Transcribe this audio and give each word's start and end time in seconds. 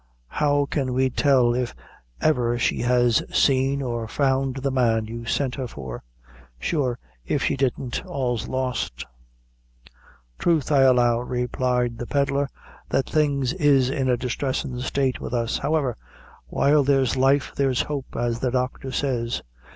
How 0.29 0.65
can 0.65 0.93
we 0.95 1.11
tell 1.11 1.53
if 1.53 1.75
ever 2.21 2.57
she 2.57 2.79
has 2.81 3.21
seen 3.31 3.83
or 3.83 4.07
found 4.07 4.55
the 4.55 4.71
man 4.71 5.05
you 5.05 5.25
sent 5.25 5.53
her 5.53 5.67
for? 5.67 6.01
Sure, 6.57 6.97
if 7.23 7.43
she 7.43 7.55
didn't, 7.55 8.03
all's 8.07 8.47
lost." 8.47 9.05
"Throth, 10.39 10.71
I 10.71 10.81
allow," 10.81 11.19
replied 11.19 11.99
the 11.99 12.07
pedlar, 12.07 12.49
"that 12.89 13.07
things 13.07 13.53
is 13.53 13.91
in 13.91 14.09
a 14.09 14.17
distressin' 14.17 14.79
state 14.79 15.21
with 15.21 15.35
us; 15.35 15.59
however, 15.59 15.97
while 16.47 16.83
there's 16.83 17.15
life 17.15 17.51
there's 17.55 17.83
hope, 17.83 18.15
as 18.15 18.39
the 18.39 18.49
Doctor 18.49 18.91
says. 18.91 19.43